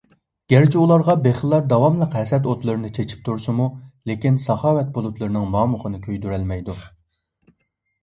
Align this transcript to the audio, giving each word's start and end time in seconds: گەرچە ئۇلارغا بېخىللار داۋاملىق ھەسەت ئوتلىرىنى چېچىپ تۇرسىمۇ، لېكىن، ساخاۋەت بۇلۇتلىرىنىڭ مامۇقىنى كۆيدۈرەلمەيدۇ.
گەرچە 0.51 0.77
ئۇلارغا 0.85 1.15
بېخىللار 1.27 1.67
داۋاملىق 1.73 2.15
ھەسەت 2.21 2.49
ئوتلىرىنى 2.53 2.91
چېچىپ 2.97 3.23
تۇرسىمۇ، 3.29 3.69
لېكىن، 4.13 4.43
ساخاۋەت 4.49 4.93
بۇلۇتلىرىنىڭ 4.99 5.49
مامۇقىنى 5.57 6.05
كۆيدۈرەلمەيدۇ. 6.11 6.83